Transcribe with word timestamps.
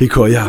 ҳикоя 0.00 0.46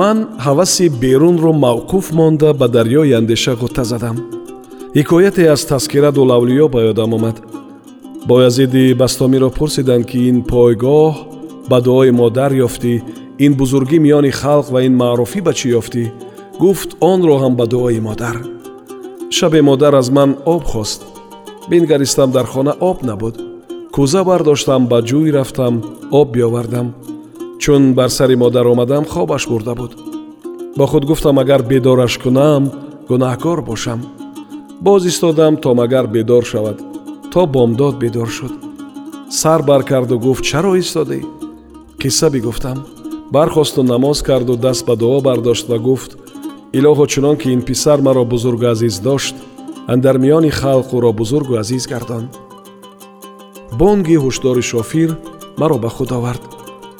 ман 0.00 0.18
ҳаваси 0.46 0.86
берунро 1.02 1.52
мавқуф 1.66 2.06
монда 2.18 2.50
ба 2.60 2.66
дарёи 2.76 3.12
андеша 3.20 3.52
ғутта 3.62 3.82
задам. 3.92 4.16
Ҳикояте 4.98 5.42
аз 5.54 5.62
таскирату 5.70 6.22
лавлиё 6.30 6.66
ба 6.74 6.80
ёдам 6.90 7.10
омад. 7.16 7.36
Боязиди 8.28 8.84
бастомиро 9.00 9.48
пурсиданд 9.58 10.04
ки 10.10 10.18
ин 10.30 10.38
пойгоҳ 10.50 11.12
ба 11.70 11.78
дуои 11.86 12.10
модар 12.20 12.50
ёфтӣ 12.66 12.94
ин 13.38 13.52
бузургӣ 13.54 13.98
миёни 13.98 14.30
халқ 14.30 14.66
ва 14.72 14.80
ин 14.86 14.94
маъруфӣ 14.96 15.40
ба 15.46 15.52
чӣ 15.58 15.68
ёфтӣ? 15.80 16.04
гуфт 16.62 16.90
онро 17.00 17.36
ҳам 17.42 17.54
ба 17.56 17.66
дуои 17.66 18.00
модар 18.00 18.36
шабе 19.36 19.62
модар 19.62 19.94
аз 19.94 20.10
ман 20.10 20.36
об 20.44 20.64
хост. 20.64 21.02
Бингаристам 21.70 22.30
дар 22.30 22.46
хона 22.46 22.72
об 22.80 23.02
набуд. 23.02 23.36
кӯза 23.94 24.24
бардоштам 24.24 24.82
ба 24.90 24.98
ҷӯй 25.08 25.30
рафтам 25.36 25.74
об 26.18 26.28
биёвардам 26.34 26.86
чун 27.62 27.94
бар 27.94 28.10
сари 28.16 28.36
модар 28.36 28.66
омадам 28.66 29.04
хобаш 29.12 29.48
бурда 29.48 29.74
буд. 29.74 29.92
Бо 30.76 30.86
худ 30.86 31.04
гуфтам 31.04 31.38
агар 31.38 31.62
бедораш 31.62 32.18
кунам 32.22 32.62
гунаҳкор 33.08 33.58
бошам. 33.68 34.00
Боз 34.80 35.02
истодам 35.06 35.56
то 35.56 35.74
магар 35.74 36.06
бедор 36.06 36.44
шавад 36.44 36.78
то 37.32 37.46
бомдод 37.46 37.94
бедор 38.02 38.28
шуд. 38.28 38.52
Сар 39.30 39.62
бар 39.62 39.82
карду 39.90 40.18
гуфт 40.18 40.44
чаро 40.44 40.72
истодӣ? 40.82 41.20
Қисса 42.00 42.30
бигуфтам 42.30 42.78
бархосту 43.32 43.82
намоз 43.82 44.22
карду 44.22 44.56
даст 44.56 44.86
ба 44.86 44.94
дуо 44.96 45.20
бардошт 45.20 45.68
ва 45.68 45.78
гуфт 45.78 46.10
илоҳо 46.78 47.06
чунон 47.12 47.36
ки 47.40 47.48
ин 47.54 47.62
писар 47.68 47.98
маро 48.06 48.24
бузургу 48.24 48.66
азиз 48.74 48.96
дошт 49.08 49.34
андар 49.92 50.16
миёни 50.24 50.50
халқ 50.60 50.88
ӯро 50.96 51.10
бузургу 51.20 51.54
азиз 51.62 51.84
гардон 51.92 52.24
бонги 53.78 54.16
ҳушдори 54.24 54.62
шофир 54.70 55.10
маро 55.60 55.76
ба 55.78 55.88
худ 55.88 56.10
овард. 56.18 56.42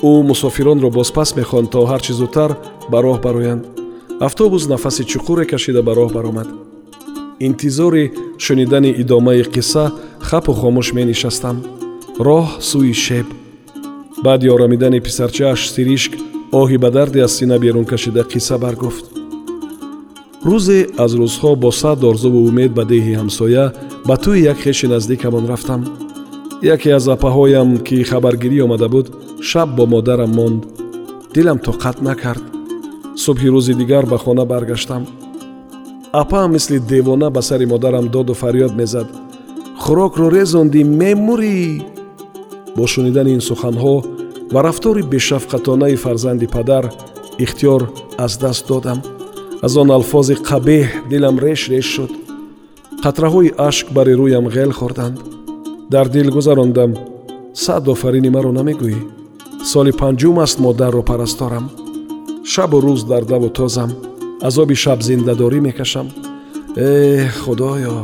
Ӯ 0.08 0.10
мусофиронро 0.30 0.90
бозпас 0.90 1.30
мехонд 1.36 1.70
то 1.72 1.80
ҳар 1.90 2.00
чӣ 2.06 2.12
зудтар 2.20 2.50
ба 2.90 2.98
роҳ 3.04 3.18
бароянд. 3.24 3.62
Автобус 4.28 4.62
нафаси 4.72 5.02
чуқуре 5.12 5.44
кашида 5.52 5.82
ба 5.82 5.92
роҳ 5.98 6.10
баромад. 6.16 6.48
Интизори 7.48 8.04
шунидани 8.44 8.90
идомаи 9.02 9.42
қисса 9.54 9.84
хапу 10.28 10.52
хомӯш 10.60 10.88
менишастам. 10.98 11.56
Роҳ 12.26 12.46
сӯи 12.68 12.94
шеб 13.04 13.26
баъди 14.24 14.50
оромидани 14.50 15.00
писарчааш 15.00 15.70
сиришк 15.70 16.12
оҳи 16.52 16.78
ба 16.78 16.90
дарде 16.90 17.20
аз 17.20 17.32
сина 17.32 17.58
берун 17.58 17.84
кашида 17.84 18.22
қисса 18.32 18.58
баргуфт. 18.58 19.04
Рӯзе 20.44 20.80
аз 21.04 21.12
рӯзҳо 21.20 21.56
бо 21.62 21.70
сад 21.72 22.04
орзуву 22.04 22.40
умед 22.48 22.70
ба 22.78 22.84
деҳи 22.92 23.18
ҳамсоя 23.20 23.66
ба 24.08 24.14
тӯи 24.22 24.40
як 24.52 24.58
хеши 24.64 24.86
наздикамон 24.94 25.44
рафтам. 25.52 25.82
Яке 26.74 26.90
аз 26.98 27.04
апаҳоям 27.16 27.68
ки 27.86 27.96
хабаргирӣ 28.10 28.58
омада 28.64 28.88
буд 28.94 29.06
шаб 29.48 29.68
бо 29.76 29.84
модарам 29.86 30.32
монд. 30.38 30.62
Дилам 31.34 31.58
тоқат 31.66 31.96
накард. 32.08 32.44
Субҳи 33.24 33.48
рӯзи 33.54 33.74
дигар 33.80 34.04
ба 34.06 34.18
хона 34.18 34.44
баргаштам. 34.52 35.02
Апаам 36.12 36.52
мисли 36.52 36.78
девона 36.78 37.30
ба 37.30 37.42
сари 37.48 37.66
модарам 37.66 38.06
доду 38.08 38.34
фарёд 38.42 38.72
мезад. 38.80 39.08
Хӯрокро 39.82 40.26
резондӣ 40.36 40.80
мемурӣ 41.00 41.58
бо 42.76 42.86
шунидани 42.86 43.32
ин 43.36 43.40
суханҳо 43.40 43.96
ва 44.52 44.60
рафтори 44.66 45.02
бешафқатонаи 45.12 45.96
фарзанди 45.96 46.46
падар 46.46 46.84
ихтиёр 47.44 47.82
аз 48.18 48.38
даст 48.38 48.66
додам. 48.68 49.02
Аз 49.62 49.76
он 49.76 49.90
алфози 49.90 50.34
қабеҳ 50.34 51.08
дилам 51.10 51.38
реш 51.38 51.68
реш 51.68 51.86
шуд. 51.94 52.10
Қатраҳои 53.04 53.54
ашк 53.68 53.86
бари 53.96 54.14
рӯям 54.20 54.46
ғел 54.54 54.72
хӯрданд. 54.78 55.18
Дар 55.90 56.08
дил 56.08 56.30
гузарондам 56.30 56.92
сад 57.54 57.88
офарини 57.88 58.30
маро 58.30 58.52
намегӯӣ. 58.52 58.98
Соли 59.72 59.92
панҷум 60.00 60.38
аст 60.44 60.58
модарро 60.58 61.02
парасторам 61.02 61.70
шабу 62.52 62.78
рӯз 62.86 63.02
дар 63.10 63.24
даву 63.24 63.48
тозам. 63.48 63.90
Азоби 64.48 64.74
шабзиндадорӣ 64.74 65.60
мекашам. 65.60 66.08
Э 66.76 67.28
худоё 67.42 67.96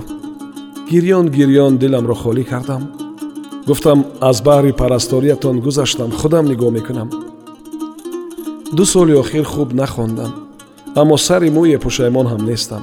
гирьён 0.91 1.27
гирьён 1.37 1.73
диламро 1.79 2.15
холӣ 2.23 2.45
кардам 2.45 2.83
гуфтам 3.69 4.05
аз 4.21 4.37
баҳри 4.49 4.73
парасториятон 4.73 5.57
гузаштам 5.67 6.11
худам 6.21 6.45
нигоҳ 6.53 6.71
мекунам 6.79 7.09
ду 8.77 8.85
соли 8.93 9.15
охир 9.23 9.45
хуб 9.45 9.69
нахондам 9.81 10.31
аммо 11.01 11.17
сари 11.27 11.51
мӯе 11.57 11.79
пушаймон 11.85 12.27
ҳам 12.33 12.43
нестам 12.51 12.83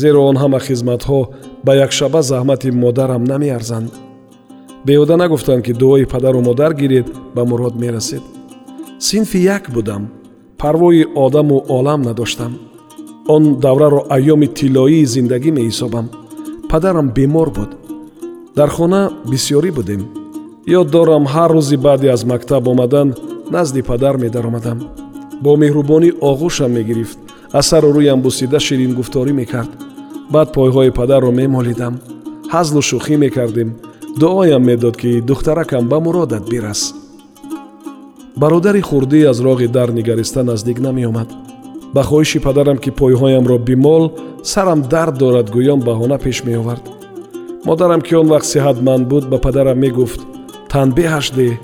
зеро 0.00 0.20
он 0.30 0.36
ҳама 0.42 0.58
хизматҳо 0.66 1.20
ба 1.66 1.72
якшаба 1.86 2.20
заҳмати 2.30 2.68
модарам 2.84 3.22
намеарзанд 3.32 3.90
беҳуда 4.86 5.14
нагуфтанд 5.22 5.62
ки 5.66 5.72
дуои 5.82 6.04
падару 6.12 6.40
модар 6.48 6.72
гиред 6.80 7.06
ба 7.34 7.42
мурод 7.50 7.74
мерасед 7.84 8.22
синфи 9.08 9.38
як 9.56 9.64
будам 9.76 10.02
парвои 10.62 11.02
одаму 11.24 11.56
олам 11.76 12.00
надоштам 12.08 12.52
он 13.34 13.42
давраро 13.64 14.00
айёми 14.16 14.46
тиллоии 14.58 15.10
зиндагӣ 15.14 15.50
меҳисобам 15.58 16.06
падарам 16.70 17.08
бемор 17.16 17.48
буд 17.56 17.70
дар 18.58 18.68
хона 18.76 19.00
бисьёрӣ 19.30 19.70
будем 19.78 20.17
ёд 20.76 20.90
дорам 20.90 21.24
ҳар 21.34 21.50
рӯзи 21.56 21.76
баъде 21.76 22.08
аз 22.08 22.22
мактаб 22.24 22.68
омадан 22.68 23.08
назди 23.50 23.82
падар 23.82 24.16
медаромадам. 24.24 24.78
Бо 25.42 25.50
меҳрубонӣ 25.62 26.10
оғӯшам 26.30 26.70
мегирифт 26.78 27.18
аз 27.58 27.66
сару 27.70 27.90
рӯям 27.96 28.20
бусида 28.22 28.58
ширингуфторӣ 28.66 29.32
мекард. 29.40 29.72
Баъд 30.34 30.48
пойҳои 30.56 30.90
падарро 30.98 31.30
мемолидам. 31.40 31.94
Ҳазлу 32.52 32.80
шӯхӣ 32.88 33.16
мекардем. 33.24 33.70
Дуоям 34.20 34.62
медод 34.68 34.96
ки 35.00 35.10
духтаракам 35.28 35.84
ба 35.88 35.98
муродат 36.00 36.44
бирас. 36.50 36.80
Бародари 38.36 38.82
хурдӣ 38.88 39.20
аз 39.30 39.38
роғи 39.46 39.68
дар 39.76 39.88
нигариста 39.98 40.42
наздик 40.42 40.78
намеомад. 40.86 41.28
Ба 41.94 42.02
хоҳиши 42.08 42.38
падарам 42.46 42.78
ки 42.78 42.90
пойҳоямро 43.00 43.58
бимол 43.58 44.04
сарам 44.42 44.80
дард 44.92 45.14
дорад 45.18 45.48
гӯён 45.54 45.80
баҳона 45.88 46.18
пеш 46.24 46.44
меовард. 46.44 46.84
Модарам 47.64 48.00
ки 48.06 48.14
он 48.20 48.26
вақт 48.34 48.48
сиҳатманд 48.52 49.04
буд 49.10 49.24
ба 49.30 49.38
падарам 49.38 49.78
мегуфт 49.78 50.20
танбеҳаш 50.72 51.26
деҳ 51.38 51.54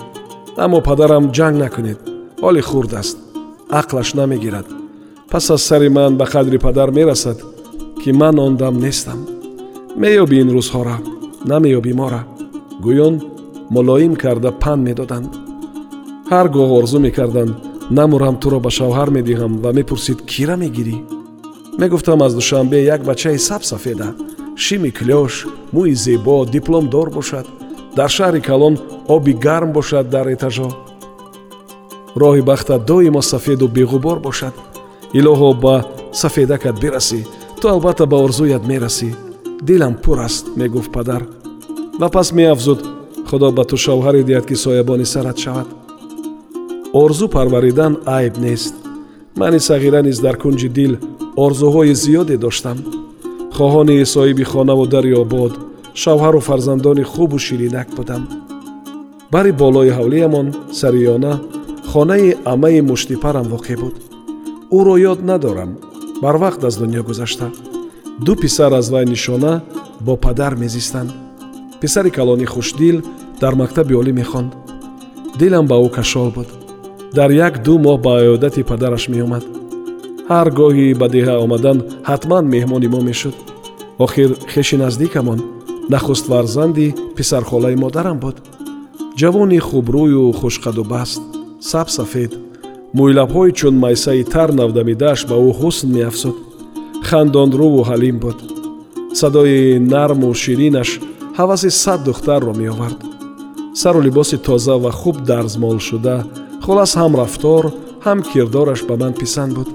аммо 0.65 0.79
падарам 0.89 1.25
ҷанг 1.37 1.57
накунед 1.65 1.99
ҳоли 2.43 2.63
хурд 2.69 2.93
аст 3.01 3.17
ақлаш 3.81 4.09
намегирад. 4.21 4.67
Пас 5.31 5.51
аз 5.55 5.63
сари 5.69 5.89
ман 5.97 6.13
ба 6.21 6.27
қадри 6.33 6.59
падар 6.67 6.89
мерасад 6.99 7.39
ки 8.03 8.11
ман 8.21 8.37
он 8.47 8.57
дам 8.63 8.75
нестам. 8.85 9.21
Меёбӣ 10.01 10.37
ин 10.43 10.51
рӯзҳоро 10.57 10.97
намеёбӣ 11.51 11.93
мора. 12.01 12.23
Гӯён 12.85 13.15
мулоим 13.75 14.15
карда 14.23 14.51
панд 14.63 14.83
медоданд. 14.89 15.31
Ҳар 16.31 16.47
гоҳ 16.57 16.71
орзу 16.79 16.99
мекарданд 17.07 17.55
намурам 17.99 18.37
туро 18.43 18.59
ба 18.67 18.71
шавҳар 18.79 19.09
медиҳам 19.17 19.53
ва 19.63 19.71
мепурсид 19.79 20.19
кира 20.31 20.57
мегирӣ? 20.63 20.97
Мегуфтам 21.81 22.21
аз 22.27 22.33
душанбе 22.39 22.79
як 22.95 23.01
бачаи 23.11 23.39
сабсафеда. 23.49 24.09
Шими 24.65 24.91
клёш 24.99 25.35
мӯи 25.75 25.95
зебо 26.05 26.37
дипломдор 26.55 27.09
бошад. 27.11 27.47
Дар 27.97 28.11
шаҳри 28.17 28.41
калон 28.49 28.75
оби 29.09 29.33
гарм 29.33 29.73
бошад 29.73 30.09
дар 30.09 30.27
этажо. 30.33 30.69
Роҳи 32.17 32.43
бахтат 32.43 32.87
доимо 32.87 33.23
сафеду 33.23 33.67
беғубор 33.69 34.19
бошад. 34.21 34.55
Илоҳо 35.13 35.55
ба 35.61 35.85
сафедакат 36.13 36.81
бирасӣ 36.81 37.21
ту 37.61 37.69
албатта 37.69 38.07
ба 38.07 38.17
орзуят 38.17 38.67
мерасӣ. 38.67 39.11
Дилам 39.63 39.95
пур 40.03 40.19
аст 40.19 40.57
мегуфт 40.57 40.93
падар. 40.93 41.23
Ва 42.01 42.09
пас 42.09 42.33
меафзуд 42.33 42.81
худо 43.29 43.53
ба 43.53 43.65
ту 43.65 43.77
шавҳаре 43.77 44.23
диҳад 44.23 44.47
ки 44.47 44.55
соябони 44.55 45.05
сарат 45.05 45.39
шавад. 45.39 45.69
Орзу 46.93 47.29
парваридан 47.29 47.99
айб 48.07 48.35
нест. 48.39 48.75
Мани 49.37 49.59
сағира 49.59 50.03
низ 50.03 50.19
дар 50.21 50.37
кунҷи 50.37 50.69
дил 50.69 50.93
орзуҳои 51.37 51.95
зиёде 52.03 52.37
доштам. 52.39 52.79
Хоҳони 53.57 54.05
соҳиби 54.15 54.45
хонаву 54.53 54.87
дари 54.87 55.13
обод 55.25 55.53
шавҳару 56.03 56.41
фарзандони 56.49 57.05
хубу 57.13 57.39
ширинак 57.39 57.89
будам 57.97 58.23
бари 59.35 59.53
болои 59.63 59.91
ҳавлиямон 59.99 60.47
сариёна 60.81 61.33
хонаи 61.91 62.29
амаи 62.53 62.81
муштипарам 62.91 63.47
воқеъ 63.55 63.77
буд. 63.83 63.95
Ӯро 64.79 64.95
ёд 65.13 65.21
надорам. 65.31 65.71
Барвақт 66.23 66.61
аз 66.69 66.75
дунё 66.81 67.03
гузашта. 67.09 67.47
Ду 68.25 68.33
писар 68.43 68.73
аз 68.81 68.87
вай 68.93 69.05
нишона 69.13 69.53
бо 70.07 70.13
падар 70.25 70.53
мезистанд 70.63 71.11
писари 71.81 72.11
калони 72.11 72.47
хушдил 72.53 72.97
дар 73.41 73.55
мактаби 73.55 73.95
олӣ 74.01 74.13
мехонд. 74.21 74.53
Дилам 75.39 75.67
ба 75.71 75.77
ӯ 75.87 75.89
кашол 75.97 76.29
буд. 76.37 76.49
Дар 77.17 77.31
як 77.31 77.55
ду 77.67 77.75
моҳ 77.85 77.97
ба 78.05 78.13
аёдати 78.23 78.63
падараш 78.71 79.05
меомад. 79.09 79.45
Ҳар 80.31 80.49
гоҳи 80.61 80.95
ба 81.01 81.07
деҳа 81.15 81.35
омадан 81.45 81.79
ҳатман 82.11 82.45
меҳмони 82.55 82.89
мо 82.95 83.01
мешуд. 83.09 83.37
Охир 84.05 84.31
хеши 84.53 84.77
наздикамон 84.85 85.41
нахустварзанди 85.93 86.87
писархолаи 87.17 87.77
модарам 87.85 88.19
буд 88.25 88.37
ҷавони 89.21 89.59
хубрӯю 89.69 90.25
хушқаду 90.41 90.83
баст 90.93 91.23
сабсафед 91.71 92.33
мӯйлабҳои 92.99 93.51
чун 93.59 93.75
майсаи 93.85 94.23
тар 94.33 94.51
навдамидааш 94.61 95.21
ба 95.31 95.37
ӯ 95.49 95.51
ҳусн 95.61 95.89
меафзуд. 95.97 96.37
Хандонрӯву 97.09 97.81
ҳалим 97.91 98.17
буд. 98.25 98.39
Садои 99.21 99.79
нарму 99.95 100.29
ширинаш 100.43 100.91
ҳаваси 101.39 101.71
сад 101.83 102.01
духтарро 102.09 102.53
меовард. 102.61 102.99
Сару 103.81 104.01
либоси 104.07 104.37
тоза 104.47 104.77
ва 104.85 104.91
хуб 105.01 105.17
дарзмолшуда 105.31 106.17
холас 106.65 106.93
ҳам 107.01 107.13
рафтор 107.21 107.65
ҳам 108.07 108.19
кирдораш 108.31 108.81
ба 108.89 108.95
ман 109.03 109.13
писанд 109.21 109.53
буд. 109.57 109.69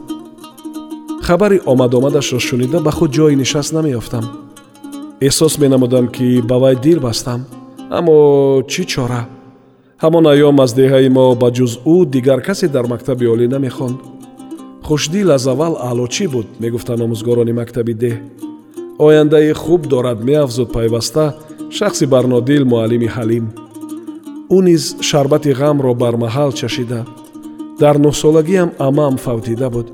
Хабари 1.25 1.57
омадомадашро 1.71 2.39
шунида 2.47 2.79
ба 2.85 2.91
худ 2.97 3.11
ҷои 3.17 3.35
нишаст 3.41 3.71
намеёфтам. 3.77 4.25
Эҳсос 5.27 5.53
менамудам 5.61 6.05
ки 6.15 6.27
ба 6.49 6.55
вай 6.63 6.75
дил 6.85 6.99
бастам 7.07 7.41
аммо 7.97 8.15
чӣ 8.71 8.83
чора? 8.91 9.21
Ҳамон 10.03 10.25
айём 10.33 10.55
аз 10.63 10.71
деҳаи 10.79 11.09
мо 11.17 11.25
ба 11.41 11.49
ҷуз 11.57 11.73
ӯ 11.95 11.97
дигар 12.15 12.39
касе 12.47 12.67
дар 12.75 12.85
мактаби 12.93 13.25
олӣ 13.33 13.47
намехонд. 13.55 13.97
Хушдил 14.87 15.29
аз 15.37 15.45
аввал 15.53 15.75
аълочӣ 15.89 16.25
буд? 16.33 16.47
Мегуфтанд 16.63 17.01
омӯзгорони 17.05 17.53
мактаби 17.61 17.93
деҳ. 18.03 18.15
Ояндаи 19.05 19.53
хуб 19.63 19.81
дорад 19.93 20.19
меафзуд 20.29 20.69
пайваста 20.77 21.25
шахси 21.77 22.05
барнодил 22.13 22.63
муаллими 22.71 23.09
ҳалим. 23.15 23.45
Ӯ 24.55 24.57
низ 24.67 24.83
шарбати 25.09 25.51
ғамро 25.59 25.91
бармаҳал 26.03 26.51
чашида. 26.59 27.01
Дар 27.81 27.95
нӯҳсолагиам 28.05 28.69
амаам 28.87 29.15
фавтида 29.25 29.69
буд. 29.75 29.87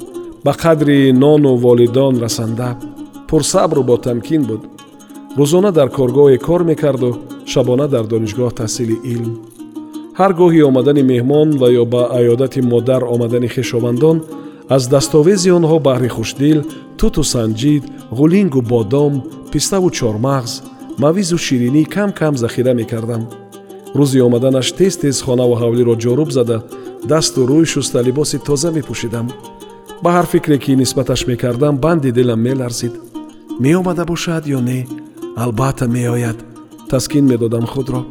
Ба 0.46 0.54
қадри 0.64 0.98
нону 1.24 1.52
волидон 1.66 2.14
расанда. 2.24 2.70
Пурсабру 3.30 3.82
ботамкин 3.90 4.44
буд. 4.50 4.62
Рӯзона 5.38 5.72
дар 5.78 5.90
коргоҳе 5.98 6.38
кор 6.48 6.62
мекарду 6.72 7.12
шабона 7.52 7.88
дар 7.94 8.06
донишгоҳ 8.14 8.52
таҳсили 8.60 8.98
илм. 9.14 9.34
Ҳар 10.20 10.32
гоҳи 10.42 10.62
омадани 10.70 11.04
меҳмон 11.12 11.50
ва 11.62 11.68
ё 11.82 11.86
ба 11.94 12.02
аёдати 12.20 12.60
модар 12.72 13.02
омадани 13.14 13.50
хешовандон 13.56 14.18
аз 14.76 14.84
дастовези 14.94 15.50
онҳо 15.58 15.78
баҳри 15.88 16.10
хушдил 16.16 16.60
туту 17.00 17.22
санҷид 17.34 17.84
ғулингу 18.18 18.62
бодом 18.74 19.14
пиставу 19.52 19.90
чормағз 20.00 20.52
мавизу 21.04 21.38
ширинӣ 21.46 21.84
кам 21.96 22.10
кам 22.20 22.34
захира 22.44 22.74
мекардам. 22.82 23.24
Рӯзи 24.00 24.20
омаданаш 24.28 24.68
тез 24.78 24.94
тез 25.02 25.18
хонаву 25.26 25.56
ҳавлиро 25.62 25.96
ҷоруб 26.04 26.30
зада 26.38 26.58
дасту 27.12 27.42
рӯй 27.52 27.66
шуста 27.74 28.00
либоси 28.08 28.38
тоза 28.48 28.70
мепӯшидам. 28.78 29.28
Ба 30.04 30.10
ҳар 30.16 30.26
фикре 30.32 30.58
ки 30.64 30.72
нисбаташ 30.82 31.22
мекардам 31.32 31.76
банди 31.84 32.12
дилам 32.18 32.42
меларзид. 32.48 32.94
Меомада 33.64 34.04
бошад 34.12 34.44
ё 34.58 34.60
не? 34.70 34.80
Албатта 35.44 35.86
меояд 35.98 36.38
таскин 36.90 37.26
медодам 37.32 37.66
худро. 37.66 38.02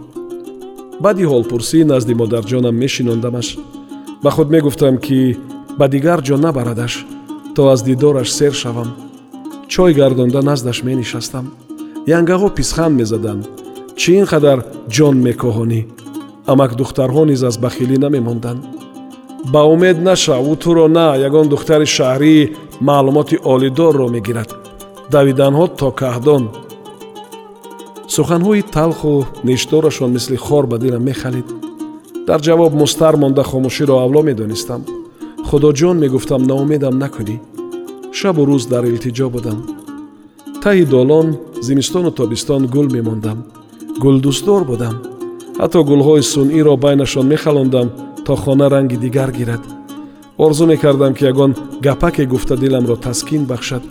Баъди 1.00 1.24
ҳолпурсӣ 1.32 1.78
назди 1.92 2.14
модарҷонам 2.22 2.74
мешинондамаш. 2.82 3.48
Ба 4.22 4.30
худ 4.30 4.48
мегуфтам 4.54 4.96
ки 5.04 5.18
ба 5.78 5.86
дигар 5.94 6.20
ҷо 6.26 6.36
набарадаш 6.44 6.94
то 7.54 7.68
аз 7.72 7.82
дидораш 7.82 8.28
сер 8.38 8.52
шавам. 8.52 8.90
Чой 9.68 9.92
гардонда 9.94 10.40
наздаш 10.42 10.82
менишастам. 10.82 11.44
Янгаҳо 12.06 12.48
писханд 12.58 12.94
мезаданд. 13.00 13.44
Чӣ 14.00 14.10
ин 14.20 14.26
қадар 14.32 14.58
ҷон 14.94 15.16
мекоҳонӣ? 15.26 15.80
Амак 16.52 16.72
духтарҳо 16.80 17.22
низ 17.30 17.42
аз 17.48 17.56
бахилӣ 17.64 17.96
намемонданд. 18.04 18.60
Ба 19.52 19.62
умед 19.74 19.98
нашав 20.08 20.44
ӯ 20.52 20.56
туро 20.62 20.86
на 20.88 21.06
ягон 21.28 21.46
духтари 21.48 21.86
шаҳрии 21.96 22.50
маълумоти 22.88 23.36
олидорро 23.52 24.06
мегирад. 24.16 24.50
Давиданҳо 25.14 25.66
то 25.78 25.88
каҳдон 26.00 26.42
суханҳои 28.16 28.62
талху 28.62 29.26
нешдорашон 29.44 30.10
мисли 30.16 30.36
хор 30.36 30.64
ба 30.66 30.78
дилам 30.78 31.02
мехалид 31.10 31.48
дар 32.28 32.40
ҷавоб 32.46 32.72
мустар 32.82 33.14
монда 33.22 33.42
хомӯширо 33.50 33.94
авло 34.04 34.20
медонистам 34.28 34.82
худоҷон 35.48 35.96
мегуфтам 36.04 36.42
ноумедам 36.50 36.94
накунӣ 37.02 37.36
шабу 38.18 38.42
рӯз 38.50 38.64
дар 38.72 38.84
илтиҷо 38.92 39.26
будам 39.34 39.58
таҳи 40.62 40.84
долон 40.94 41.26
зимистону 41.66 42.10
тобистон 42.20 42.62
гул 42.74 42.88
мемондам 42.96 43.38
гулдӯстдор 44.02 44.62
будам 44.70 44.94
ҳатто 45.60 45.80
гулҳои 45.90 46.22
сунъиро 46.32 46.74
байнашон 46.84 47.26
мехалондам 47.34 47.88
то 48.26 48.32
хона 48.42 48.66
ранги 48.74 48.96
дигар 49.04 49.30
гирад 49.38 49.62
орзу 50.44 50.64
мекардам 50.72 51.12
ки 51.14 51.24
ягон 51.32 51.52
гапаке 51.86 52.24
гуфта 52.32 52.54
диламро 52.62 52.96
таскин 53.06 53.42
бахшад 53.50 53.82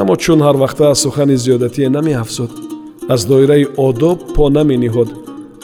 аммо 0.00 0.14
чун 0.22 0.40
ҳарвақта 0.46 0.94
сухани 0.94 1.36
зиёдатие 1.44 1.88
намеафзуд 1.96 2.65
аз 3.08 3.24
доираи 3.26 3.66
одоб 3.76 4.34
по 4.34 4.50
намениҳод. 4.50 5.08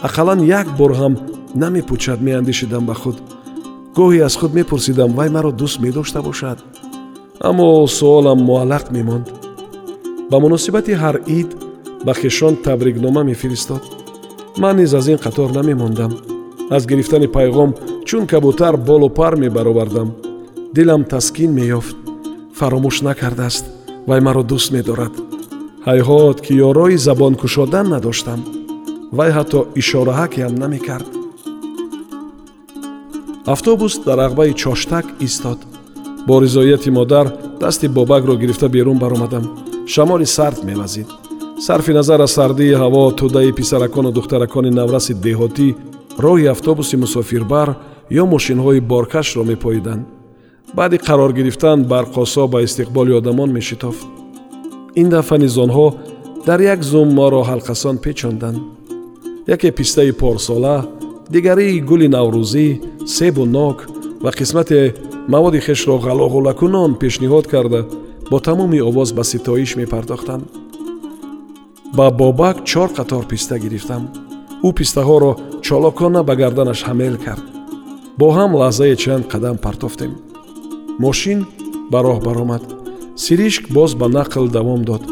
Ақаллан 0.03 0.41
як 0.61 0.67
бор 0.79 0.93
ҳам 1.00 1.15
намепӯчад 1.55 2.21
меандешидам 2.21 2.87
ба 2.87 2.94
худ. 2.94 3.17
Гоҳе 3.97 4.21
аз 4.29 4.37
худ 4.37 4.55
мепурсидам 4.55 5.11
вай 5.12 5.29
маро 5.31 5.50
дӯст 5.53 5.81
медошта 5.81 6.23
бошад? 6.23 6.59
Аммо 7.41 7.87
суолам 7.87 8.39
муаллақ 8.49 8.85
мемонд. 8.97 9.27
Ба 10.31 10.37
муносибати 10.41 10.93
ҳар 11.03 11.17
ид 11.27 11.50
ба 12.06 12.15
хешон 12.15 12.55
табрикнома 12.56 13.23
мефиристод. 13.25 13.83
Ман 14.59 14.77
низ 14.77 14.94
аз 14.94 15.06
ин 15.09 15.19
қатор 15.19 15.49
намемондам. 15.55 16.12
Аз 16.71 16.87
гирифтани 16.87 17.27
пайғом 17.27 17.71
чун 18.05 18.27
кабутар 18.27 18.77
болу 18.77 19.09
пар 19.09 19.37
мебаровардам. 19.37 20.09
Дилам 20.75 21.05
таскин 21.05 21.50
меёфт. 21.59 21.97
Фаромӯш 22.59 23.03
накардааст. 23.03 23.65
Вай 24.06 24.21
маро 24.21 24.43
дӯст 24.43 24.73
медорад 24.73 25.31
ҳайҳот 25.88 26.38
ки 26.44 26.52
ёрои 26.69 26.96
забон 27.06 27.34
кушодан 27.43 27.87
надоштам 27.94 28.40
вай 29.19 29.31
ҳатто 29.37 29.61
ишораҳакеам 29.81 30.55
намекард. 30.62 31.08
Автобус 33.55 33.93
дар 34.06 34.19
ағбаи 34.26 34.52
чоштак 34.62 35.06
истод. 35.26 35.58
Бо 36.26 36.34
ризояти 36.43 36.90
модар 36.90 37.26
дасти 37.60 37.86
бобакро 37.89 38.34
гирифта 38.36 38.69
берун 38.69 38.98
баромадам. 38.98 39.44
Шамоли 39.86 40.27
сард 40.36 40.65
мевазид 40.65 41.08
сарфи 41.67 41.93
назар 41.93 42.20
аз 42.20 42.32
сардии 42.32 42.79
ҳаво 42.82 43.03
тӯдаи 43.19 43.53
писаракону 43.53 44.10
духтаракони 44.12 44.70
навраси 44.70 45.15
деҳотӣ 45.27 45.69
роҳи 46.24 46.46
автобуси 46.55 46.96
мусофирбар 47.05 47.69
ё 48.20 48.24
мошинҳои 48.34 48.81
боркашро 48.81 49.43
мепоиданд. 49.53 50.06
Баъди 50.79 50.96
қарор 51.06 51.32
гирифтан 51.39 51.79
барқосо 51.93 52.44
ба 52.53 52.58
истиқболи 52.67 53.12
одамон 53.20 53.51
мешитофт 53.58 54.21
ин 55.01 55.08
дафъа 55.08 55.39
низ 55.39 55.56
онҳо 55.65 55.87
дар 56.46 56.61
як 56.75 56.81
зум 56.82 57.08
моро 57.19 57.43
ҳалқасон 57.51 57.96
печонданд. 58.05 58.58
Яке 59.46 59.69
пистаи 59.72 60.13
порсола 60.13 60.77
дигарии 61.31 61.81
гули 61.81 62.08
наврӯзӣ 62.17 62.67
себу 63.06 63.44
нок 63.44 63.77
ва 64.25 64.31
қисмате 64.39 64.81
маводи 65.29 65.61
хешро 65.67 65.96
ғалоғулакунон 66.06 66.91
пешниҳод 67.03 67.46
карда 67.53 67.81
бо 68.31 68.37
тамоми 68.41 68.81
овоз 68.81 69.13
ба 69.13 69.25
ситоиш 69.25 69.77
мепардохтанд 69.77 70.44
ба 71.96 72.11
бобак 72.11 72.65
чор 72.65 72.89
қатор 72.99 73.22
писта 73.31 73.58
гирифтам. 73.58 74.03
Ӯ 74.67 74.69
пистаҳоро 74.79 75.32
чолокона 75.67 76.22
ба 76.29 76.34
гарданаш 76.37 76.81
ҳамел 76.89 77.17
кард. 77.25 77.44
Бо 78.19 78.27
ҳам 78.37 78.51
лаҳзае 78.61 78.96
чанд 79.03 79.25
қадам 79.32 79.56
партофтем. 79.65 80.13
Мошин 81.05 81.39
ба 81.93 81.99
роҳ 82.06 82.19
баромад 82.27 82.81
сиришк 83.17 83.71
боз 83.71 83.95
ба 83.95 84.07
нақл 84.09 84.49
давом 84.49 84.85
дод. 84.85 85.03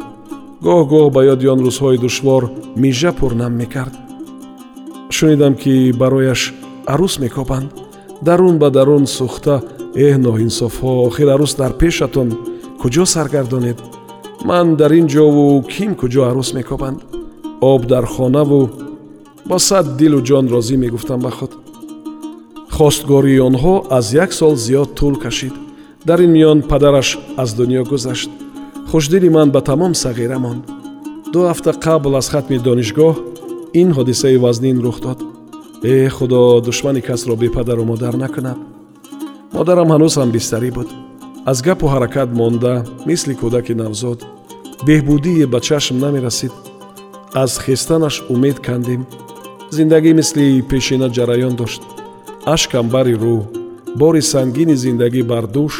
Гоҳ-гоҳ 0.63 1.11
ба 1.11 1.21
ёди 1.25 1.47
он 1.47 1.61
рӯзҳои 1.67 1.99
душвор 1.99 2.51
мижа 2.77 3.13
пурнам 3.13 3.53
мекард. 3.61 3.95
Шунидам 5.11 5.55
ки 5.55 5.93
барояш 5.93 6.55
арӯс 6.87 7.19
мекобанд 7.19 7.71
дарун 8.23 8.59
ба 8.59 8.71
дарун 8.71 9.05
сӯхта 9.07 9.57
эҳ 9.95 10.15
ноинсофҳо 10.25 10.93
охир 11.09 11.29
арӯс 11.35 11.53
дар 11.61 11.73
пешатон 11.81 12.29
куҷо 12.81 13.05
саргардонед? 13.15 13.79
Ман 14.45 14.77
дар 14.77 14.93
ин 14.93 15.07
ҷову 15.09 15.63
ким 15.73 15.95
куҷо 16.01 16.23
арӯс 16.31 16.51
мекобанд 16.59 16.99
об 17.61 17.83
дар 17.87 18.05
хонаву 18.07 18.71
бо 19.49 19.59
сад 19.59 19.97
дилу 19.97 20.21
ҷон 20.29 20.47
розӣ 20.55 20.77
мегуфтам 20.77 21.21
ба 21.21 21.31
худ 21.31 21.53
хостгории 22.77 23.41
онҳо 23.49 23.75
аз 23.99 24.07
як 24.25 24.31
сол 24.33 24.55
зиёд 24.67 24.89
тӯл 24.99 25.15
кашид 25.25 25.55
дар 26.05 26.21
ин 26.21 26.33
миён 26.33 26.63
падараш 26.63 27.19
аз 27.37 27.55
дунё 27.55 27.85
гузашт. 27.85 28.31
Хушдили 28.91 29.29
ман 29.29 29.51
ба 29.51 29.61
тамом 29.61 29.93
сағира 29.95 30.39
монд. 30.39 30.65
Ду 31.33 31.41
ҳафта 31.47 31.73
қабл 31.73 32.17
аз 32.17 32.29
хатми 32.29 32.59
донишгоҳ 32.59 33.15
ин 33.75 33.93
ҳодисаи 33.93 34.37
вазнин 34.37 34.81
рух 34.81 35.01
дод. 35.01 35.19
Э 35.83 36.09
худо 36.09 36.61
душмани 36.61 37.01
касро 37.01 37.37
бепадару 37.37 37.85
модар 37.85 38.15
накунад. 38.17 38.59
Модарам 39.53 39.89
ҳанӯз 39.89 40.15
ҳам 40.21 40.31
бистарӣ 40.31 40.71
буд. 40.71 40.89
Аз 41.47 41.63
гапу 41.63 41.87
ҳаракат 41.87 42.29
монда 42.41 42.85
мисли 43.07 43.35
кӯдаки 43.41 43.75
навзод. 43.75 44.19
Беҳбудие 44.87 45.47
ба 45.47 45.61
чашм 45.61 45.99
намерасид. 45.99 46.53
Аз 47.35 47.59
хестанаш 47.59 48.25
умед 48.29 48.59
кандем. 48.67 49.07
Зиндагӣ 49.71 50.13
мисли 50.15 50.63
пешина 50.71 51.09
ҷараён 51.17 51.55
дошт. 51.61 51.83
Ашкам 52.55 52.89
бари 52.89 53.15
рӯ. 53.23 53.37
Бори 54.01 54.23
сангини 54.23 54.77
зиндагӣ 54.77 55.23
бар 55.23 55.45
дӯш 55.55 55.75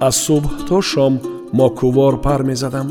аз 0.00 0.16
субҳ 0.26 0.66
то 0.68 0.82
шом 0.82 1.20
мокувор 1.52 2.20
пар 2.20 2.42
мезадам. 2.42 2.88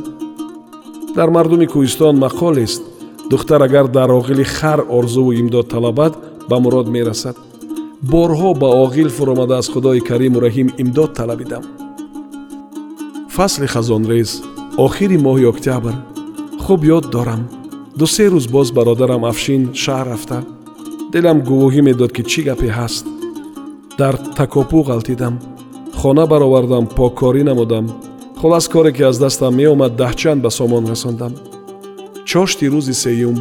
Дар 1.15 1.29
мардуми 1.29 1.67
кӯҳистон 1.67 2.15
мақолест 2.25 2.81
духтар 3.29 3.61
агар 3.61 3.87
дар 3.87 4.09
оғили 4.09 4.43
хар 4.43 4.79
орзуву 4.89 5.31
имдод 5.33 5.67
талабад 5.69 6.13
ба 6.49 6.59
мурод 6.59 6.87
мерасад. 6.87 7.37
Борҳо 8.11 8.53
ба 8.61 8.69
оғил 8.83 9.09
фуромада 9.09 9.57
аз 9.57 9.67
худои 9.69 9.99
кариму 9.99 10.39
раҳим 10.39 10.69
имдод 10.77 11.13
талабидам. 11.13 11.63
Фасли 13.35 13.67
хазонрез 13.67 14.41
охири 14.77 15.17
моҳи 15.17 15.45
октябр. 15.53 15.93
Хуб 16.63 16.83
ёд 16.97 17.05
дорам. 17.11 17.41
Дусе 17.99 18.25
рӯз 18.33 18.45
боз 18.55 18.71
бародарам 18.71 19.23
афшин 19.31 19.63
шаҳр 19.73 20.07
рафта. 20.11 20.39
Дилам 21.13 21.37
гувоҳӣ 21.49 21.81
медод 21.87 22.11
ки 22.15 22.23
чӣ 22.31 22.41
гапе 22.47 22.69
ҳаст. 22.77 23.05
Дар 23.99 24.15
такопӯ 24.37 24.79
ғалтидам 24.89 25.35
хона 26.05 26.25
баровардам 26.27 26.85
поккорӣ 26.97 27.43
намудам. 27.43 27.85
Хулас 28.39 28.67
коре 28.67 28.91
ки 28.93 29.01
аз 29.09 29.17
дастам 29.17 29.55
меомад 29.55 29.93
даҳчанд 30.01 30.41
ба 30.41 30.49
сомон 30.51 30.85
расондам. 30.91 31.33
Чошти 32.29 32.65
рӯзи 32.73 32.93
сеюм. 33.03 33.37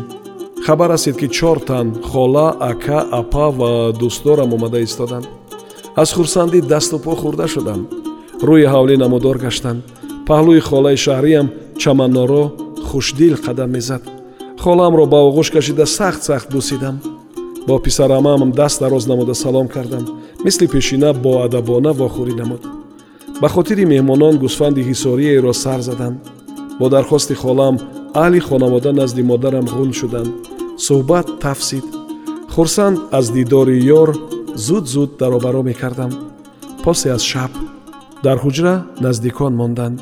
Хабар 0.64 0.88
расид 0.90 1.16
ки 1.20 1.28
чор 1.28 1.58
тан 1.68 1.86
хола 2.10 2.56
ака 2.70 3.00
апа 3.20 3.46
ва 3.58 3.92
дӯстдорам 4.00 4.54
омада 4.54 4.80
истоданд. 4.82 5.26
Аз 6.02 6.12
хурсандӣ 6.16 6.60
дасту 6.72 6.98
по 6.98 7.12
хӯрда 7.20 7.46
шудам. 7.54 7.80
Рӯи 8.48 8.66
ҳавлӣ 8.72 8.94
намудор 9.04 9.36
гаштанд 9.44 9.80
паҳлӯи 10.28 10.60
холаи 10.68 10.96
шаҳриам 11.06 11.46
чаманноро 11.82 12.44
хушдил 12.88 13.34
қадам 13.46 13.70
мезад. 13.76 14.02
Холаамро 14.62 15.04
ба 15.12 15.18
оғӯш 15.28 15.48
кашида 15.54 15.86
сахт 15.98 16.22
сахт 16.28 16.48
бусидам 16.54 16.96
бо 17.66 17.78
писарамаам 17.78 18.52
даст 18.52 18.80
дароз 18.80 19.06
намуда 19.06 19.34
салом 19.34 19.68
кардам. 19.68 20.04
Мисли 20.44 20.66
пешина 20.66 21.12
боадабона 21.12 21.92
вохӯрӣ 21.92 22.34
намуд. 22.34 22.62
Ба 23.40 23.48
хотири 23.48 23.84
меҳмонон 23.84 24.38
гусфанди 24.38 24.82
ҳисориеро 24.90 25.52
сар 25.52 25.80
заданд. 25.80 26.18
Бо 26.78 26.88
дархости 26.88 27.34
холаам 27.34 27.76
аҳли 28.14 28.40
хонавода 28.40 28.92
назди 28.92 29.22
модарам 29.22 29.66
ғун 29.76 29.92
шуданд. 30.00 30.32
Суҳбат 30.86 31.26
тафсид. 31.40 31.84
Хурсанд 32.54 32.98
аз 33.18 33.26
дидори 33.36 33.76
ёр 34.00 34.10
зуд 34.66 34.84
зуд 34.94 35.10
даробаро 35.18 35.62
мекардам. 35.62 36.12
Посе 36.84 37.08
аз 37.16 37.22
шаб. 37.22 37.52
Дар 38.24 38.36
ҳуҷра 38.44 38.74
наздикон 39.00 39.52
монданд. 39.60 40.00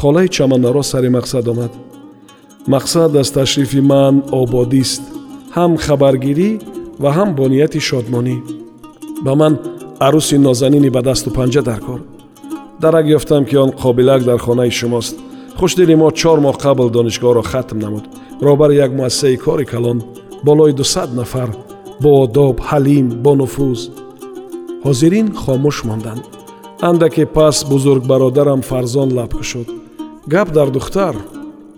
Холаи 0.00 0.28
чаманнаро 0.28 0.82
сари 0.82 1.08
мақсад 1.18 1.44
омад. 1.52 1.72
Мақсад 2.68 3.10
аз 3.20 3.30
ташрифи 3.30 3.80
ман 3.80 4.14
ободист 4.32 5.02
ҳам 5.56 5.72
хабаргирӣ 5.84 6.50
ва 7.02 7.10
ҳам 7.16 7.30
бо 7.38 7.44
нияти 7.52 7.80
шодмонӣ 7.88 8.36
ба 9.24 9.32
ман 9.40 9.54
арӯси 10.06 10.36
нозанини 10.46 10.90
ба 10.96 11.00
дасту 11.08 11.28
панҷа 11.38 11.62
дар 11.70 11.80
кор 11.86 12.00
дарак 12.82 13.06
ёфтам 13.18 13.42
ки 13.48 13.56
он 13.64 13.70
қобилак 13.82 14.20
дар 14.28 14.38
хонаи 14.46 14.70
шумост 14.80 15.16
хушдили 15.58 15.94
мо 16.02 16.08
чор 16.20 16.38
моҳ 16.46 16.56
қабл 16.64 16.88
донишгоҳро 16.96 17.42
хатм 17.50 17.78
намуд 17.84 18.04
роҳбари 18.44 18.74
як 18.86 18.90
муассисаи 18.98 19.36
кори 19.44 19.64
калон 19.72 19.98
болои 20.46 20.72
дусад 20.80 21.10
нафар 21.20 21.50
бо 22.02 22.10
одоб 22.24 22.56
ҳалим 22.68 23.06
бо 23.24 23.32
нуфуз 23.40 23.80
ҳозирин 24.86 25.28
хомӯш 25.42 25.76
монданд 25.88 26.24
андаке 26.88 27.24
пас 27.36 27.56
бузургбародарам 27.70 28.60
фарзон 28.70 29.08
лаб 29.18 29.32
кушуд 29.38 29.68
гап 30.32 30.48
дар 30.56 30.68
духтар 30.76 31.14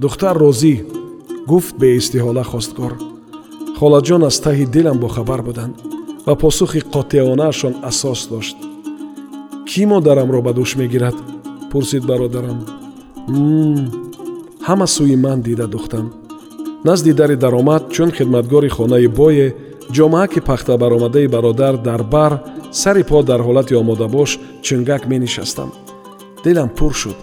духтар 0.02 0.34
розӣ 0.44 0.74
гуфт 1.50 1.74
беистиҳола 1.82 2.44
хостгор 2.52 2.92
холаҷон 3.78 4.22
аз 4.28 4.36
таҳи 4.44 4.64
дилам 4.74 4.98
бохабар 5.04 5.40
буданд 5.48 5.74
ва 6.26 6.34
посухи 6.42 6.80
қотеонаашон 6.94 7.74
асос 7.90 8.20
дошт. 8.32 8.56
Кӣ 9.68 9.82
модарамро 9.92 10.40
ба 10.46 10.52
дӯш 10.58 10.70
мегирад 10.80 11.16
пурсид 11.70 12.02
бародарам. 12.10 12.58
Ҳама 14.68 14.86
сӯи 14.94 15.16
ман 15.24 15.38
дида 15.46 15.66
духтам. 15.74 16.06
Назди 16.88 17.12
дари 17.20 17.36
даромад 17.44 17.82
чун 17.94 18.10
хидматгори 18.16 18.68
хонаи 18.76 19.08
бое 19.20 19.46
ҷомаъаки 19.96 20.40
пахта 20.48 20.74
баромадаи 20.82 21.26
бародар 21.34 21.74
дар 21.88 22.02
бар 22.14 22.32
сари 22.80 23.02
по 23.10 23.18
дар 23.30 23.40
ҳолати 23.46 23.74
омодабош 23.82 24.30
чунгак 24.66 25.02
менишастам. 25.12 25.70
Дилам 26.44 26.68
пур 26.78 26.92
шуд. 27.00 27.18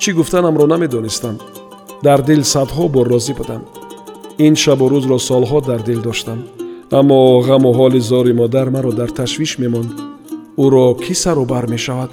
Чӣ 0.00 0.10
гуфтанамро 0.18 0.66
намедонистам. 0.66 1.36
Дар 2.06 2.20
дил 2.28 2.42
садҳо 2.54 2.84
бор 2.94 3.06
розӣ 3.12 3.34
будам 3.40 3.62
ин 4.38 4.54
шабу 4.62 4.86
рӯзро 4.92 5.18
солҳо 5.28 5.60
дар 5.68 5.80
дил 5.88 6.00
доштам. 6.08 6.38
Аммо 6.98 7.18
ғаму 7.48 7.70
ҳоли 7.78 8.00
зори 8.10 8.32
модар 8.40 8.68
маро 8.70 8.92
дар 8.92 9.10
ташвиш 9.18 9.52
мемонд. 9.62 9.90
Ӯро 10.64 10.86
кӣ 11.04 11.14
сарубар 11.22 11.64
мешавад? 11.74 12.10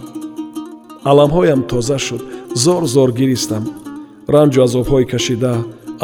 Аламҳоям 1.09 1.61
тоза 1.71 1.97
шуд. 2.05 2.21
Зор 2.63 2.83
зор 2.93 3.09
гиристам. 3.19 3.63
Ранҷу 4.33 4.59
азобҳои 4.67 5.09
кашида 5.13 5.53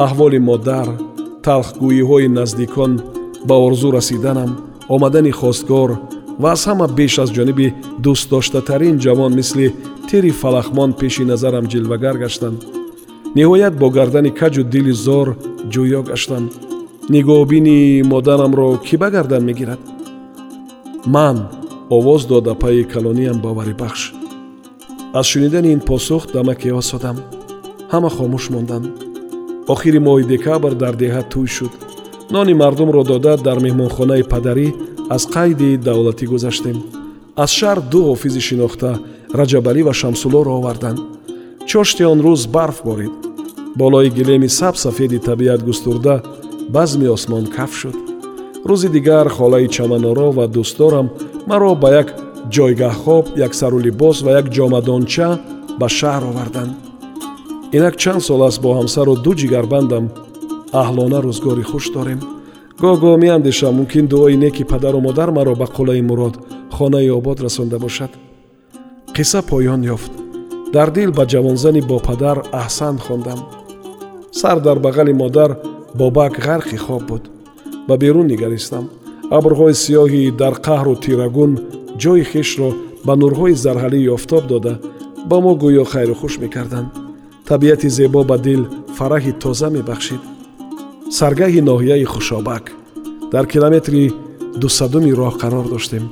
аҳволи 0.06 0.40
модар 0.50 0.88
талхгӯиҳои 1.46 2.28
наздикон 2.40 2.92
ба 3.48 3.56
орзу 3.68 3.90
расиданам 3.98 4.52
омадани 4.96 5.32
хостгор 5.40 5.90
ва 6.42 6.50
аз 6.56 6.62
ҳама 6.70 6.88
беш 7.00 7.14
аз 7.24 7.30
ҷониби 7.38 7.68
дӯстдоштатарин 8.04 8.96
ҷавон 9.04 9.32
мисли 9.40 9.68
тири 10.10 10.32
фалахмон 10.42 10.92
пеши 11.00 11.24
назарам 11.32 11.66
ҷилвагар 11.72 12.16
гаштанд 12.24 12.60
ниҳоят 13.38 13.74
бо 13.82 13.88
гардани 13.98 14.32
каҷу 14.40 14.64
дили 14.74 14.94
зор 15.06 15.28
ҷӯё 15.74 16.02
гаштам 16.10 16.44
нигоҳбини 17.14 17.80
модарамро 18.12 18.70
кӣ 18.88 18.96
ба 19.02 19.08
гардан 19.16 19.44
мегирад? 19.50 19.82
Ман 21.16 21.38
овоз 21.98 22.22
дода 22.32 22.54
пайи 22.62 22.84
калониям 22.94 23.38
боварибахш 23.46 24.02
аз 25.20 25.26
шунидани 25.32 25.70
ин 25.76 25.82
посух 25.90 26.24
дамаке 26.36 26.70
осодам? 26.82 27.18
Ҳама 27.92 28.10
хомӯш 28.16 28.46
монданд 28.54 28.86
охири 29.74 30.00
моҳи 30.08 30.26
декабр 30.34 30.72
дар 30.84 30.94
деҳа 31.04 31.22
тӯй 31.32 31.48
шуд. 31.56 31.74
Нони 32.34 32.54
мардумро 32.62 33.04
дода 33.12 33.34
дар 33.48 33.58
меҳмонхонаи 33.66 34.24
падарӣ 34.32 34.68
аз 35.16 35.24
қайди 35.36 35.70
давлатӣ 35.88 36.26
гузаштем. 36.34 36.78
Аз 37.44 37.52
шаҳр 37.60 37.80
ду 37.92 38.00
ҳофизи 38.10 38.42
шинохта 38.48 38.92
раҷабалӣ 39.40 39.82
ва 39.88 39.94
шамсуллоро 40.02 40.52
оварданд. 40.60 41.00
Чошти 41.70 42.04
он 42.12 42.20
рӯз 42.26 42.42
барф 42.56 42.78
борид 42.88 43.29
болои 43.82 44.10
гилеми 44.18 44.50
сабсафеди 44.60 45.20
табиат 45.20 45.62
густурда 45.64 46.16
базми 46.76 47.08
осмон 47.16 47.46
каф 47.56 47.72
шуд. 47.80 47.98
Рӯзи 48.68 48.90
дигар 48.96 49.28
холаи 49.38 49.68
чаманоро 49.76 50.28
ва 50.38 50.46
дӯстдорам 50.56 51.08
маро 51.50 51.72
ба 51.76 51.90
як 52.02 52.08
ҷойгаҳхоб 52.56 53.26
як 53.46 53.54
сару 53.60 53.80
либос 53.86 54.18
ва 54.26 54.32
як 54.40 54.46
ҷомадонча 54.56 55.30
ба 55.80 55.88
шаҳр 55.98 56.24
оварданд. 56.30 56.74
Инак 57.78 57.96
чанд 58.02 58.22
сол 58.28 58.42
аст 58.48 58.60
бо 58.64 58.70
ҳамсару 58.80 59.14
ду 59.26 59.32
ҷигарбандам 59.40 60.06
аҳлона 60.82 61.20
рӯзгори 61.28 61.64
хуш 61.72 61.86
дорем. 61.96 62.20
Гоҳ-гоҳ 62.82 63.16
меандешам 63.24 63.74
мумкин 63.80 64.06
дуои 64.12 64.36
неки 64.44 64.64
падару 64.72 65.00
модар 65.08 65.30
маро 65.38 65.54
ба 65.62 65.68
қулаи 65.76 66.02
мурод 66.10 66.36
хонаи 66.76 67.10
обод 67.20 67.38
расонда 67.46 67.78
бошад. 67.86 68.12
Қисса 69.16 69.40
поён 69.50 69.82
ёфт. 69.96 70.12
Дар 70.76 70.90
дил 70.98 71.12
ба 71.18 71.24
ҷавонзани 71.32 71.82
бопадар 71.92 72.38
аҳсан 72.62 72.96
хондам 73.06 73.40
сар 74.32 74.60
дар 74.60 74.80
бағали 74.80 75.14
модар 75.14 75.58
бобак 75.96 76.40
ғарқи 76.40 76.78
хоб 76.78 77.04
буд. 77.08 77.30
Ба 77.88 77.98
берун 77.98 78.28
нигаристам. 78.28 78.90
Абрҳои 79.32 79.74
сиёҳи 79.74 80.32
дар 80.32 80.54
қаҳру 80.54 80.96
тирагун 81.04 81.52
ҷои 82.02 82.24
хешро 82.24 82.70
ба 83.06 83.14
нурҳои 83.16 83.54
зарҳалии 83.54 84.10
офтоб 84.18 84.48
дода 84.48 84.80
ба 85.30 85.38
мо 85.42 85.54
гӯё 85.64 85.84
хайру 85.92 86.16
хуш 86.16 86.40
мекарданд. 86.40 86.90
Табиати 87.48 87.90
зебо 87.90 88.24
ба 88.24 88.38
дил 88.38 88.68
фараҳи 88.98 89.34
тоза 89.44 89.70
мебахшид. 89.70 90.22
Саргаҳи 91.18 91.62
ноҳияи 91.70 92.06
хушобак. 92.14 92.64
Дар 93.34 93.46
километри 93.54 94.14
дусадуми 94.62 95.12
роҳ 95.20 95.34
қарор 95.42 95.66
доштем. 95.74 96.04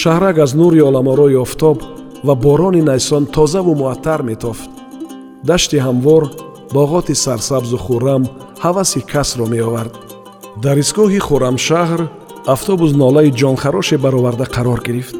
Шаҳрак 0.00 0.36
аз 0.44 0.52
нури 0.60 0.80
оламорои 0.88 1.36
офтоб 1.44 1.78
ва 2.26 2.34
борони 2.34 2.82
найсон 2.82 3.24
тозаву 3.26 3.74
муаттар 3.74 4.20
метофт. 4.22 4.70
Дашти 5.48 5.76
ҳамвор 5.86 6.22
боғоти 6.74 7.14
сарсабзу 7.24 7.76
хуррам 7.76 8.22
ҳаваси 8.64 9.00
касро 9.12 9.46
меовард. 9.54 9.94
Дар 10.64 10.76
истгоҳи 10.82 11.20
хуррамшаҳр 11.28 12.00
автобус 12.54 12.92
нолаи 13.02 13.30
ҷонхароше 13.40 13.96
бароварда 14.04 14.46
қарор 14.56 14.80
гирифт. 14.86 15.16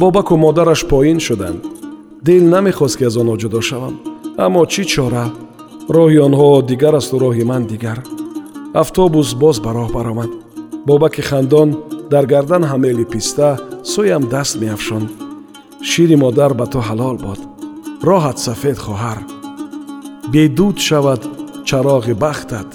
Бобаку 0.00 0.36
модараш 0.36 0.80
поин 0.92 1.18
шуданд. 1.26 1.60
Дил 2.26 2.44
намехост 2.54 2.96
ки 2.98 3.04
аз 3.08 3.16
онҳо 3.20 3.36
ҷудо 3.42 3.60
шавам. 3.68 3.94
Аммо 4.44 4.62
чӣ 4.72 4.82
чора? 4.92 5.26
Роҳи 5.96 6.18
онҳо 6.28 6.48
дигар 6.70 6.94
асту 7.00 7.16
роҳи 7.24 7.44
ман 7.50 7.62
дигар. 7.72 7.98
Автобус 8.82 9.28
боз 9.42 9.56
ба 9.64 9.70
роҳ 9.78 9.88
баромад. 9.96 10.30
Бобаки 10.88 11.22
хандон 11.30 11.68
дар 12.12 12.24
гардан 12.32 12.62
ҳамели 12.70 13.04
писта 13.12 13.48
сӯям 13.92 14.22
даст 14.34 14.54
меафшонд 14.62 15.08
шири 15.90 16.16
модар 16.24 16.52
ба 16.60 16.66
ту 16.72 16.78
ҳалол 16.88 17.16
бод 17.26 17.40
роҳат 18.08 18.38
сафед 18.46 18.78
хоҳар 18.86 19.18
бедуд 20.28 20.76
шавад 20.86 21.22
чароғи 21.68 22.14
бахтат 22.24 22.70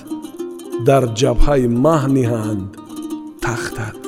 дар 0.88 1.04
ҷабҳаи 1.20 1.66
маҳ 1.86 2.02
ниҳанд 2.18 2.68
тахтат 3.44 4.05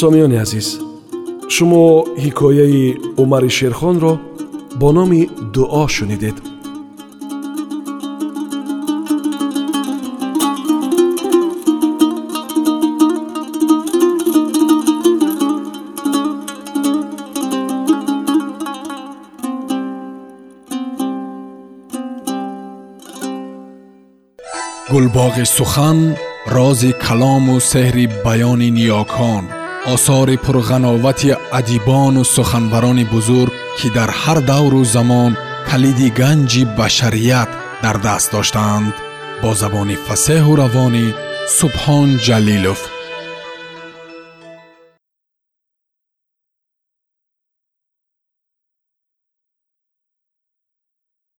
сомиёни 0.00 0.36
азиз 0.44 0.68
шумо 1.54 1.84
ҳикояи 2.24 2.84
умари 3.22 3.50
шерхонро 3.58 4.12
бо 4.80 4.88
номи 4.96 5.22
дуо 5.54 5.84
шунидед 5.94 6.36
гулбоғи 24.92 25.44
сухан 25.56 25.98
рози 26.54 26.90
калому 27.04 27.56
сеҳри 27.70 28.06
баёни 28.24 28.68
ниёкон 28.78 29.44
осори 29.86 30.36
пурғановати 30.36 31.36
адибону 31.58 32.24
суханбарони 32.24 33.04
бузург 33.04 33.52
ки 33.78 33.88
дар 33.96 34.10
ҳар 34.22 34.38
давру 34.50 34.84
замон 34.84 35.32
калиди 35.68 36.08
ганҷи 36.20 36.62
башарият 36.78 37.50
дар 37.84 37.96
даст 38.06 38.28
доштаанд. 38.32 38.94
Бо 39.42 39.50
забони 39.62 39.96
фасеҳу 40.06 40.52
равонӣ 40.62 41.06
субҳон 41.58 42.08
ҷалилов 42.26 42.80